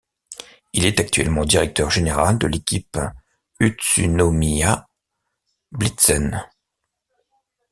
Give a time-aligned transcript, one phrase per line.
[0.73, 2.97] Il est actuellement directeur général de l'équipe
[3.59, 4.87] Utsunomiya
[5.71, 6.41] Blitzen.